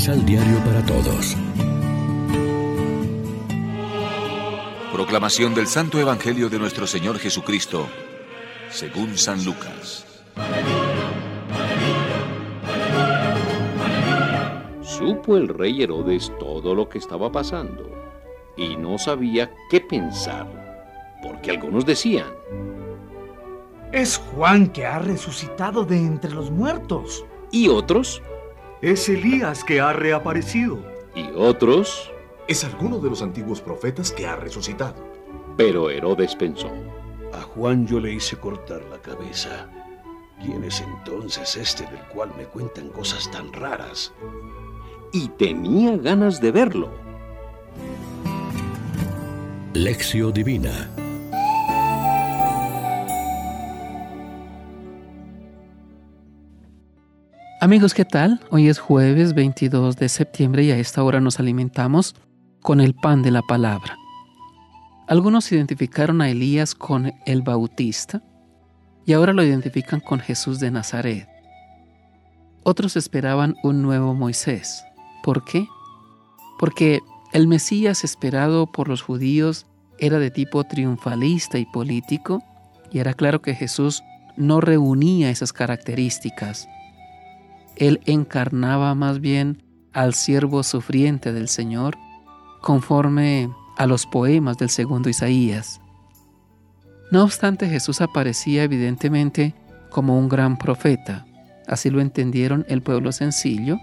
[0.00, 1.36] Misal Diario para Todos.
[4.94, 7.86] Proclamación del Santo Evangelio de nuestro Señor Jesucristo,
[8.70, 10.06] según San Lucas.
[14.80, 17.86] Supo el rey Herodes todo lo que estaba pasando
[18.56, 22.30] y no sabía qué pensar, porque algunos decían,
[23.92, 27.22] es Juan que ha resucitado de entre los muertos.
[27.52, 28.22] Y otros,
[28.82, 30.78] es Elías que ha reaparecido.
[31.14, 32.10] Y otros,
[32.48, 34.94] es alguno de los antiguos profetas que ha resucitado.
[35.56, 36.70] Pero Herodes pensó,
[37.32, 39.68] a Juan yo le hice cortar la cabeza.
[40.42, 44.12] ¿Quién es entonces este del cual me cuentan cosas tan raras?
[45.12, 46.90] Y tenía ganas de verlo.
[49.74, 50.90] Lección Divina
[57.62, 58.40] Amigos, ¿qué tal?
[58.50, 62.14] Hoy es jueves 22 de septiembre y a esta hora nos alimentamos
[62.62, 63.98] con el pan de la palabra.
[65.06, 68.22] Algunos identificaron a Elías con el Bautista
[69.04, 71.28] y ahora lo identifican con Jesús de Nazaret.
[72.62, 74.82] Otros esperaban un nuevo Moisés.
[75.22, 75.66] ¿Por qué?
[76.58, 77.00] Porque
[77.34, 79.66] el Mesías esperado por los judíos
[79.98, 82.42] era de tipo triunfalista y político
[82.90, 84.02] y era claro que Jesús
[84.38, 86.66] no reunía esas características
[87.76, 91.96] él encarnaba más bien al siervo sufriente del Señor,
[92.60, 95.80] conforme a los poemas del segundo Isaías.
[97.10, 99.54] No obstante, Jesús aparecía evidentemente
[99.90, 101.26] como un gran profeta.
[101.66, 103.78] Así lo entendieron el pueblo sencillo,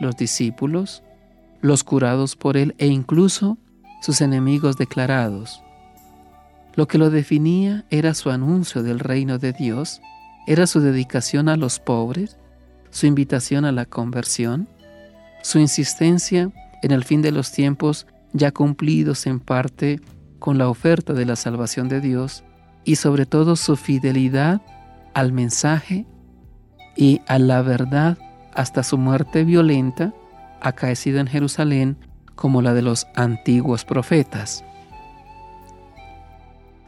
[0.00, 1.02] los discípulos,
[1.60, 3.58] los curados por él e incluso
[4.00, 5.62] sus enemigos declarados.
[6.74, 10.00] Lo que lo definía era su anuncio del reino de Dios,
[10.46, 12.38] era su dedicación a los pobres,
[12.90, 14.68] su invitación a la conversión,
[15.42, 16.50] su insistencia
[16.82, 20.00] en el fin de los tiempos ya cumplidos en parte
[20.38, 22.44] con la oferta de la salvación de Dios
[22.84, 24.60] y sobre todo su fidelidad
[25.14, 26.06] al mensaje
[26.96, 28.18] y a la verdad
[28.54, 30.12] hasta su muerte violenta
[30.60, 31.96] acaecida en Jerusalén
[32.34, 34.64] como la de los antiguos profetas.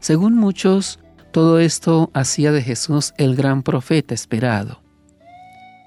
[0.01, 0.99] Según muchos,
[1.31, 4.82] todo esto hacía de Jesús el gran profeta esperado.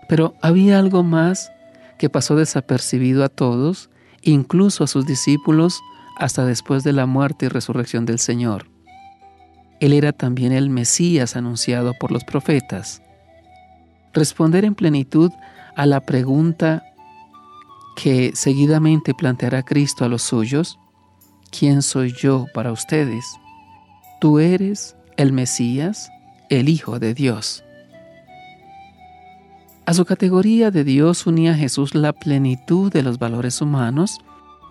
[0.08, 1.52] Pero había algo más
[1.98, 3.90] que pasó desapercibido a todos,
[4.22, 5.80] incluso a sus discípulos,
[6.18, 8.68] hasta después de la muerte y resurrección del Señor.
[9.80, 13.02] Él era también el Mesías anunciado por los profetas.
[14.14, 15.32] Responder en plenitud
[15.76, 16.84] a la pregunta
[17.96, 20.80] que seguidamente planteará Cristo a los suyos,
[21.58, 23.26] ¿quién soy yo para ustedes?
[24.22, 26.10] Tú eres el Mesías,
[26.50, 27.64] el Hijo de Dios.
[29.88, 34.18] A su categoría de Dios unía Jesús la plenitud de los valores humanos,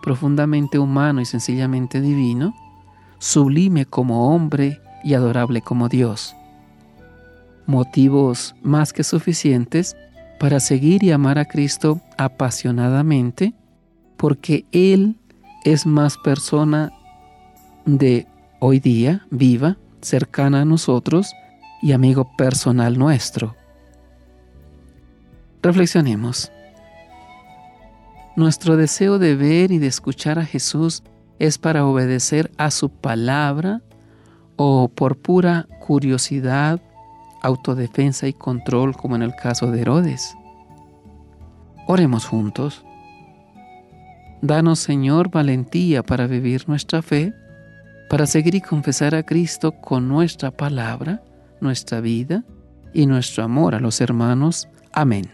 [0.02, 2.52] profundamente humano y sencillamente divino,
[3.19, 6.34] sublime como hombre y adorable como Dios.
[7.66, 9.97] Motivos más que suficientes
[10.41, 13.54] para seguir y amar a Cristo apasionadamente,
[14.16, 15.16] porque Él
[15.64, 16.91] es más persona
[17.86, 18.26] de
[18.58, 21.32] hoy día, viva, cercana a nosotros
[21.82, 23.54] y amigo personal nuestro.
[25.64, 26.52] Reflexionemos.
[28.36, 31.02] Nuestro deseo de ver y de escuchar a Jesús
[31.38, 33.80] es para obedecer a su palabra
[34.56, 36.82] o por pura curiosidad,
[37.41, 40.36] autodefensa y control como en el caso de Herodes.
[41.86, 42.84] Oremos juntos.
[44.42, 47.32] Danos, Señor, valentía para vivir nuestra fe,
[48.10, 51.22] para seguir y confesar a Cristo con nuestra palabra,
[51.62, 52.44] nuestra vida
[52.92, 54.69] y nuestro amor a los hermanos.
[54.92, 55.34] Amén.